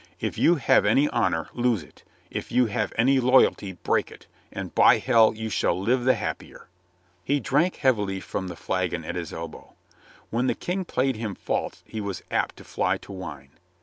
If 0.19 0.35
you 0.35 0.55
have 0.55 0.83
any 0.83 1.07
honor, 1.09 1.49
lose 1.53 1.83
it; 1.83 2.01
if 2.31 2.51
you 2.51 2.65
have 2.65 2.91
any 2.97 3.19
loyalty 3.19 3.73
break 3.73 4.09
it, 4.09 4.25
and 4.51 4.73
by 4.73 4.97
hell, 4.97 5.31
you 5.35 5.47
shall 5.47 5.79
live 5.79 6.05
the 6.05 6.15
happier." 6.15 6.67
He 7.23 7.39
drank 7.39 7.75
heavily 7.75 8.19
from 8.19 8.47
the 8.47 8.55
flagon 8.55 9.05
at 9.05 9.13
his 9.13 9.31
elbow. 9.31 9.73
When 10.31 10.47
the 10.47 10.55
King 10.55 10.85
played 10.85 11.17
him 11.17 11.35
false 11.35 11.83
he 11.85 12.01
was 12.01 12.23
apt 12.31 12.57
to 12.57 12.63
fly 12.63 12.97
to 12.97 13.11
wine. 13.11 13.51